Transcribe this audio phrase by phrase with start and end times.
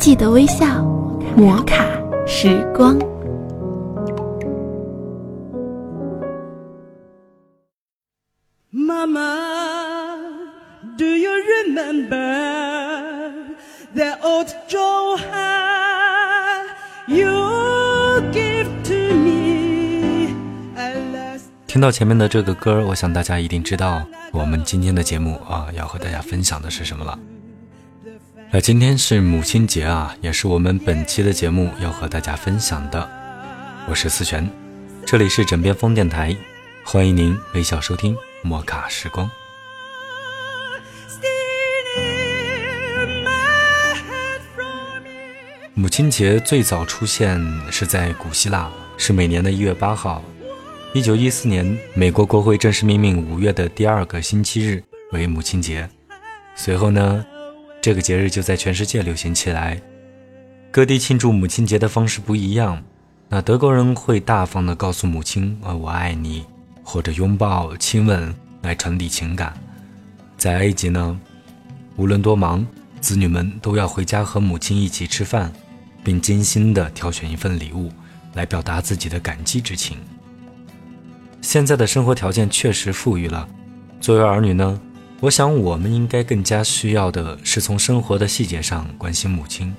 [0.00, 0.82] 记得微笑，
[1.36, 1.84] 摩卡
[2.26, 2.98] 时光。
[8.70, 9.20] 妈妈
[10.96, 12.14] ，Do you remember
[13.94, 14.46] the old
[15.18, 16.64] hat
[17.06, 17.28] you
[18.32, 20.34] gave to me
[21.66, 27.18] 听到前面的这个歌，我想大家一定知道我们今天的节目啊，要和大家分享的是什么了。
[28.52, 33.08] 那今天是母亲节啊，也是我们本期的节目要和大家分享的。
[33.88, 34.50] 我是思璇，
[35.06, 36.36] 这里是枕边风电台，
[36.82, 38.16] 欢迎您微笑收听。
[38.42, 39.30] 摩卡时光。
[45.72, 50.24] 母亲节最早出现是在古希腊，是每年的一月八号。
[50.92, 54.82] 一九一四年，美国国会正式命名五月的第二个星期日
[55.12, 55.88] 为母亲节。
[56.56, 57.24] 随后呢，
[57.80, 59.80] 这个节日就在全世界流行起来。
[60.70, 62.82] 各地庆祝母亲节的方式不一样。
[63.28, 66.44] 那德国人会大方地告诉母亲：“啊，我爱你。”
[66.82, 69.54] 或者拥抱、亲吻来传递情感。
[70.36, 71.20] 在埃及呢，
[71.94, 72.66] 无论多忙，
[73.00, 75.52] 子女们都要回家和母亲一起吃饭，
[76.02, 77.92] 并精心地挑选一份礼物
[78.34, 79.98] 来表达自己的感激之情。
[81.40, 83.48] 现在的生活条件确实富裕了，
[84.00, 84.80] 作为儿女呢，
[85.20, 89.74] 我想我们应该更加需要的是从生活的细节上关心母亲。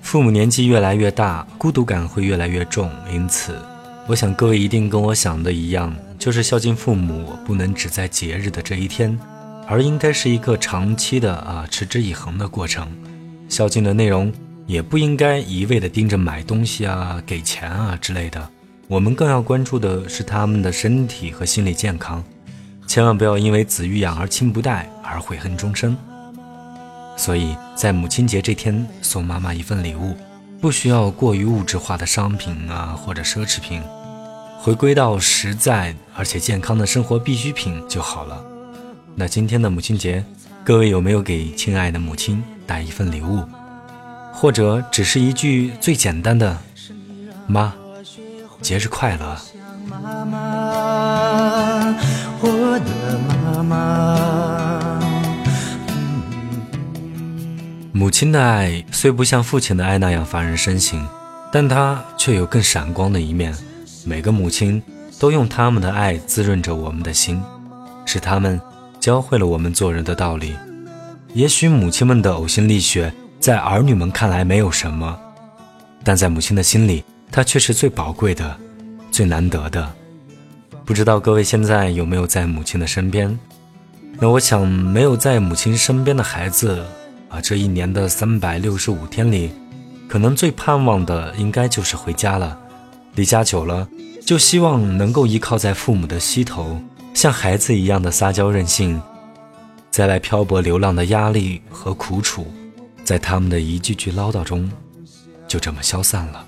[0.00, 3.60] 父母年纪越来越大，孤独感会越来越重，因此。
[4.06, 9.18] 我想各位一定跟我想的一样，就是孝敬父母不能只在节日的这一天，
[9.66, 12.88] 而应该是一个长期的啊持之以恒的过程。
[13.48, 14.32] 孝敬的内容
[14.68, 18.48] 也不应该一味的盯着买东西啊、给钱啊之类的，
[18.86, 22.22] 我们更要关注的是他们的身体和心理健康，
[22.88, 25.94] 千万不要因为子欲养而亲不待而悔恨终生。
[27.18, 30.16] 所以在母亲节这天送妈妈一份礼物，
[30.58, 33.82] 不需要过于物质化的商品啊或者奢侈品。
[34.60, 38.42] 回归到实在而且健康的生活必需品就好了。
[39.14, 40.24] 那今天的母亲节，
[40.64, 43.44] 各位有没有给亲爱的母亲带一份礼物，
[44.32, 46.56] 或者只是一句最简单的
[47.46, 47.74] “妈，
[48.62, 49.38] 节日快乐”？
[57.98, 61.04] 母亲的爱虽不像父亲的爱那样发人深省，
[61.50, 63.52] 但她却有更闪光的一面。
[64.04, 64.80] 每个母亲
[65.18, 67.42] 都用他们的爱滋润着我们的心，
[68.06, 68.60] 是他们
[69.00, 70.54] 教会了我们做人的道理。
[71.34, 75.18] 也许母亲们的呕心沥血在儿女们看来没有什么，
[76.04, 78.56] 但在母亲的心里，它却是最宝贵的、
[79.10, 79.92] 最难得的。
[80.84, 83.36] 不知道各位现在有没有在母亲的身边？
[84.20, 86.86] 那我想，没有在母亲身边的孩子
[87.28, 89.50] 啊，这一年的三百六十五天里，
[90.08, 92.58] 可能最盼望的应该就是回家了。
[93.14, 93.88] 离家久了，
[94.24, 96.80] 就希望能够依靠在父母的膝头，
[97.12, 99.00] 像孩子一样的撒娇任性。
[99.90, 102.46] 在外漂泊流浪的压力和苦楚，
[103.04, 104.70] 在他们的一句句唠叨中，
[105.48, 106.44] 就这么消散了。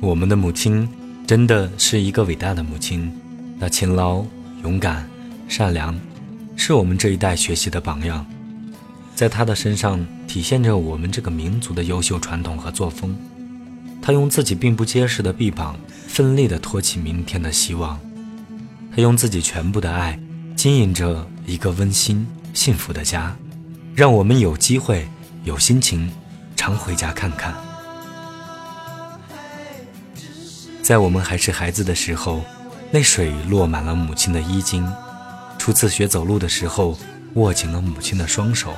[0.00, 0.88] 我们的母亲
[1.26, 3.12] 真的是一个伟大的母亲，
[3.58, 4.24] 她勤劳、
[4.64, 5.08] 勇敢、
[5.46, 5.96] 善良，
[6.56, 8.26] 是我们这一代学习的榜样。
[9.14, 10.04] 在他的身上。
[10.26, 13.16] 体现着我们这个民族的优秀传统和作风。
[14.02, 18.00] 他用自己并不结实的臂膀，奋力地托起明天的希望。
[18.90, 20.18] 他用自己全部的爱，
[20.56, 23.36] 经营着一个温馨幸福的家，
[23.94, 25.06] 让我们有机会、
[25.44, 26.10] 有心情，
[26.56, 27.54] 常回家看看。
[30.82, 32.42] 在我们还是孩子的时候，
[32.94, 34.86] 泪水落满了母亲的衣襟；
[35.58, 36.96] 初次学走路的时候，
[37.32, 38.72] 握紧了母亲的双手。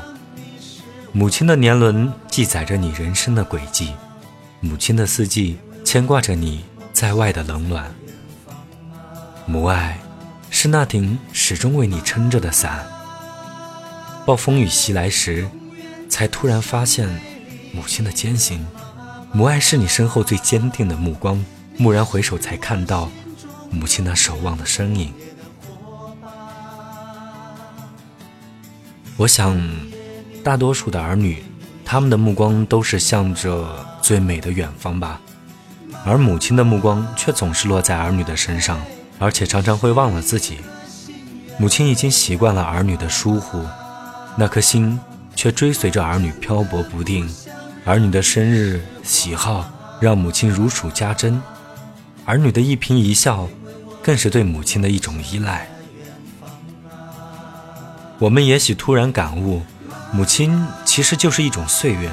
[1.13, 3.93] 母亲的年轮记载着你人生的轨迹，
[4.61, 7.95] 母亲的四季牵挂着你在外的冷暖。
[9.45, 9.99] 母爱
[10.49, 12.87] 是那顶始终为你撑着的伞。
[14.25, 15.47] 暴风雨袭来时，
[16.09, 17.07] 才突然发现
[17.71, 18.67] 母亲的艰辛。
[19.31, 21.45] 母爱是你身后最坚定的目光，
[21.81, 23.11] 蓦然回首才看到
[23.71, 25.13] 母亲那守望的身影。
[29.17, 29.61] 我想。
[30.45, 31.43] 大多数的儿女，
[31.85, 35.21] 他们的目光都是向着最美的远方吧，
[36.05, 38.81] 而母亲的目光却总是落在儿女的身上，
[39.19, 40.59] 而且常常会忘了自己。
[41.59, 43.61] 母亲已经习惯了儿女的疏忽，
[44.37, 45.01] 那颗心
[45.35, 47.29] 却追随着儿女漂泊不定。
[47.85, 49.69] 儿女的生日喜好
[50.01, 51.43] 让母亲如数家珍，
[52.25, 53.49] 儿女的一颦一笑，
[54.07, 55.69] 更是对母亲的一种依赖。
[58.21, 59.63] 我们也许突然感悟，
[60.13, 62.09] 母亲其实就是一种岁月，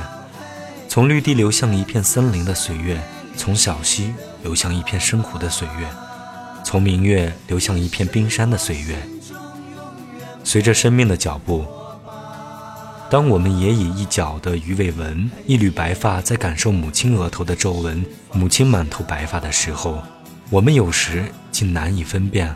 [0.90, 3.00] 从绿地流向一片森林的岁月，
[3.38, 4.12] 从小溪
[4.42, 5.88] 流向一片深湖的岁月，
[6.66, 8.98] 从明月流向一片冰山的岁月。
[10.44, 11.64] 随着生命的脚步，
[13.08, 20.02] 当我们也以一角的鱼尾纹、一缕白发在感受母亲额头的皱纹、母亲满头白发的时候，
[20.50, 22.56] 我们有时竟难以分辨，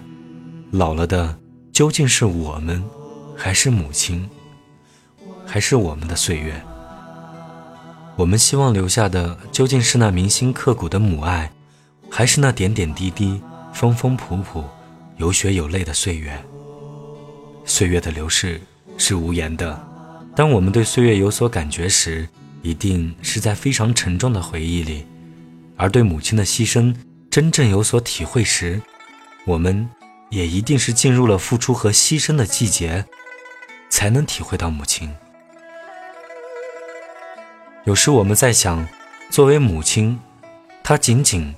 [0.71, 1.37] 老了的
[1.71, 2.83] 究竟是我们。
[3.39, 4.27] 还是母亲，
[5.45, 6.59] 还是我们的岁月。
[8.15, 11.51] 我们希望留下的究竟是那铭心刻骨的母爱，
[12.09, 13.39] 还是那点点滴滴、
[13.71, 14.63] 风风仆仆、
[15.17, 16.35] 有血有泪的岁月？
[17.63, 18.59] 岁月的流逝
[18.97, 19.79] 是无言的。
[20.35, 22.27] 当我们对岁月有所感觉时，
[22.63, 25.05] 一定是在非常沉重的回忆里；
[25.75, 26.91] 而对母亲的牺牲
[27.37, 28.81] 真正有所体会时，
[29.45, 29.87] 我们
[30.31, 33.05] 也一定是进入了付出和牺牲的季节。
[33.89, 35.07] 才能体会到母亲。
[37.83, 38.87] 有时我们在想，
[39.29, 40.19] 作为母亲，
[40.83, 41.53] 她仅仅、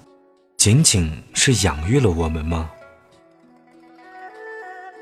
[0.57, 2.69] 仅仅是养育了我们吗？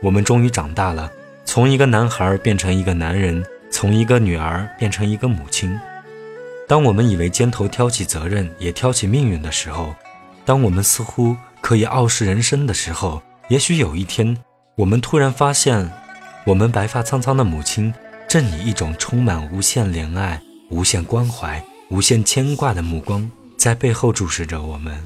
[0.04, 1.12] 我们终于长大了，
[1.44, 5.76] 从一个男孩变成一个男人，从一个女儿变成一个母亲。
[6.68, 9.96] 当我们以为肩头挑起责任，也挑起命运的时候，
[10.48, 14.38] 当我们似乎可以傲视人生的时候，也许有一天，
[14.78, 15.92] 我们突然发现。
[16.46, 17.94] 我们白发苍苍的母亲，
[18.30, 25.06] 正以一种充满无限怜爱、无限关怀、无限牵挂的目光，在背后注视着我们。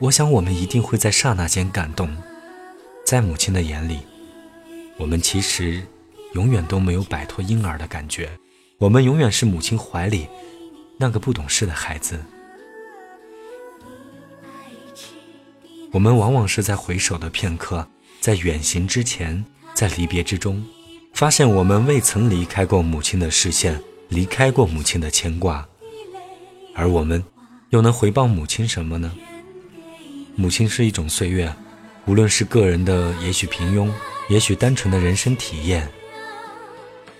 [0.00, 2.16] 我想，我们一定会在刹那间感动。
[3.04, 3.98] 在母亲的眼里，
[4.96, 5.84] 我们其实
[6.34, 8.30] 永远都没有摆脱婴儿的感觉，
[8.78, 10.28] 我们永远是母亲怀里
[11.00, 12.20] 那个不懂事的孩子。
[15.94, 17.86] 我们往往是在回首的片刻，
[18.20, 19.44] 在远行之前。
[19.74, 20.64] 在离别之中，
[21.14, 25.66] 发现我们未曾离开过母亲的视线，离开过母亲的牵挂，
[26.76, 27.22] 而我们
[27.70, 29.12] 又能回报母亲什么呢？
[30.36, 31.52] 母亲是一种岁月，
[32.06, 33.90] 无论是个人的，也许平庸，
[34.28, 35.88] 也许单纯的人生体验。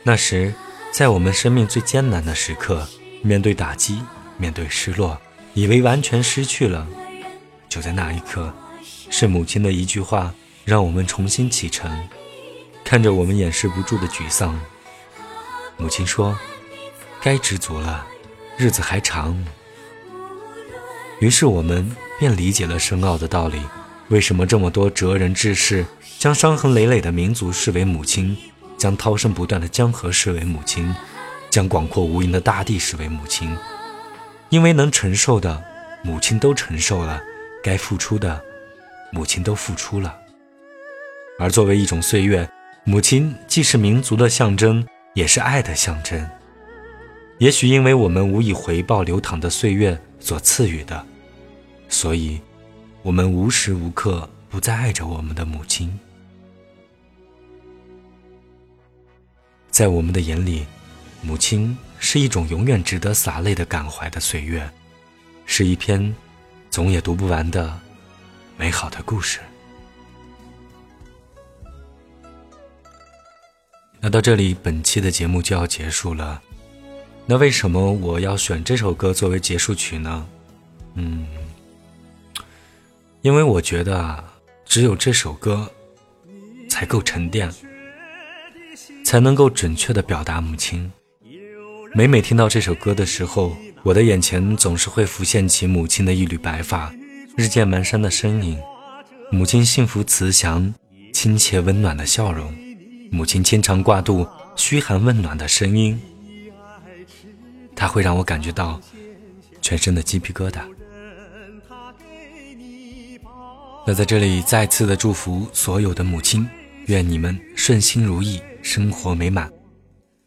[0.04, 0.54] 那时，
[0.92, 2.86] 在我们生命最艰难的时刻，
[3.20, 4.00] 面对打击，
[4.36, 5.20] 面对失落，
[5.54, 6.86] 以为完全失去了，
[7.68, 8.54] 就在那一刻，
[9.10, 10.32] 是母亲的一句话，
[10.64, 11.90] 让我们重新启程。
[12.84, 14.58] 看着我们掩饰不住的沮丧，
[15.76, 16.38] 母亲说
[17.22, 18.06] ：“该知足了，
[18.56, 19.42] 日子还长。”
[21.20, 23.62] 于是我们便理解了深奥的道理：
[24.08, 25.86] 为什么这么多哲人志士
[26.18, 28.36] 将伤痕累累的民族视为母亲，
[28.76, 30.94] 将涛声不断的江河视为母亲，
[31.48, 33.56] 将广阔无垠的大地视为母亲？
[34.50, 35.64] 因为能承受的，
[36.02, 37.18] 母亲都承受了；
[37.62, 38.42] 该付出的，
[39.14, 40.14] 母亲都付出了。
[41.38, 42.46] 而作为一种岁月。
[42.86, 46.28] 母亲既是民族的象征，也是爱的象征。
[47.38, 51.02] 也许因为我们无以回报流淌的岁月所赐予的，
[51.88, 52.38] 所以，
[53.00, 55.98] 我们无时无刻不在爱着我们的母亲。
[59.70, 60.66] 在我们的眼里，
[61.22, 64.70] 母亲是一种永远值得洒泪的感怀的岁月，
[65.46, 66.14] 是一篇
[66.68, 67.80] 总也读不完的
[68.56, 69.40] 美好的故事。
[74.00, 76.42] 那到这里，本期的节目就要结束了。
[77.26, 80.26] 那为什么我要选这首歌作为结束曲呢？
[80.94, 81.26] 嗯，
[83.22, 84.22] 因为我觉得啊，
[84.66, 85.70] 只有这首歌
[86.68, 87.50] 才够沉淀，
[89.04, 90.92] 才能够准确的表达母亲。
[91.94, 96.92] 每每听到这首歌的时候，我的眼前总是会浮现起母亲的一缕白发，
[97.36, 98.60] 日渐蹒跚的身影，
[99.30, 100.72] 母亲幸福慈祥、
[101.12, 102.54] 亲切温暖的笑容。
[103.10, 104.26] 母亲牵肠挂肚、
[104.56, 106.00] 嘘寒问暖的声音，
[107.74, 108.80] 它会让我感觉到
[109.60, 110.60] 全身的鸡皮疙瘩。
[113.86, 116.48] 那在这里再次的祝福所有的母亲，
[116.86, 119.50] 愿你们顺心如意，生活美满，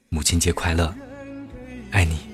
[0.09, 0.93] 母亲节快乐，
[1.91, 2.26] 爱你。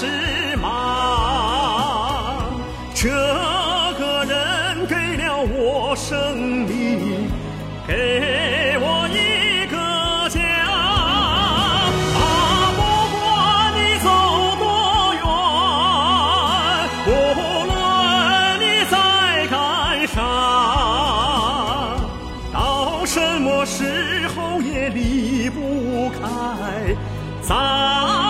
[0.00, 0.06] 是
[0.56, 0.66] 妈
[2.94, 7.28] 这个人给了我生命
[7.86, 9.76] 给我一个
[10.30, 10.40] 家。
[12.16, 12.22] 啊
[12.78, 12.80] 不
[13.12, 13.20] 管
[13.76, 14.08] 你走
[14.62, 14.64] 多
[15.20, 15.22] 远
[17.04, 17.08] 无
[17.68, 17.70] 论
[18.58, 18.94] 你在
[19.50, 19.54] 干
[20.08, 20.16] 啥
[22.54, 26.96] 到什么时候也离不开
[27.42, 28.29] 咱。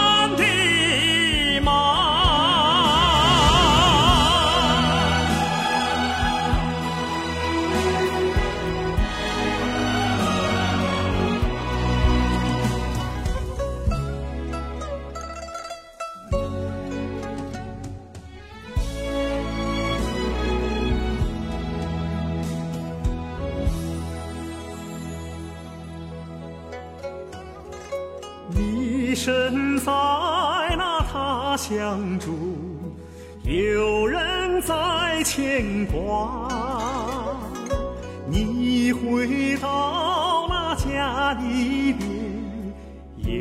[29.23, 29.93] 身在
[30.79, 32.31] 那他乡住，
[33.45, 36.49] 有人在牵挂。
[38.27, 42.09] 你回到那家里边，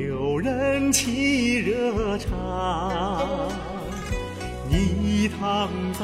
[0.10, 2.28] 有人沏热茶。
[4.70, 6.02] 你躺在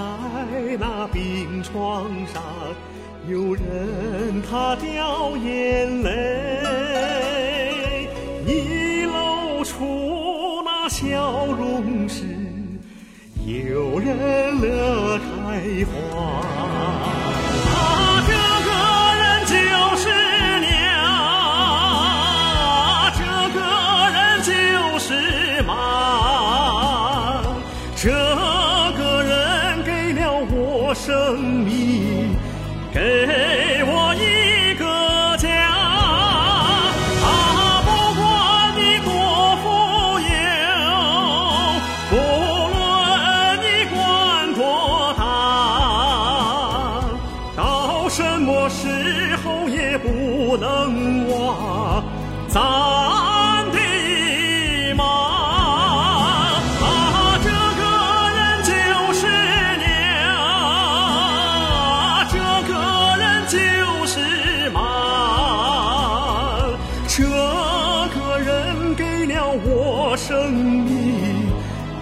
[0.80, 2.42] 那病床上，
[3.28, 6.14] 有人他掉眼泪。
[8.48, 8.75] 你
[10.98, 12.24] 笑容时，
[13.46, 15.92] 有人乐开花。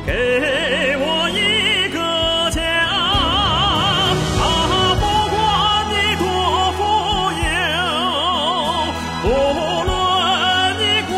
[0.06, 1.98] 给我一个
[2.52, 4.44] 家啊
[5.00, 5.38] 不管
[5.90, 6.24] 你多
[6.78, 6.80] 富
[7.44, 7.48] 有
[9.24, 9.28] 无
[9.88, 9.92] 论
[10.78, 11.12] 你官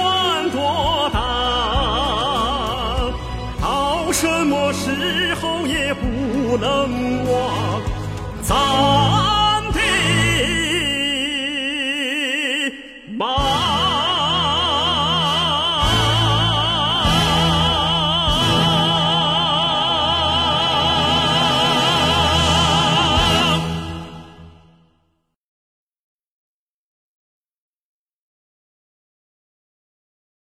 [0.51, 0.56] 多
[1.12, 1.18] 大
[3.60, 3.65] 到
[4.12, 7.34] 什么时候也不能忘。
[8.44, 9.25] 咱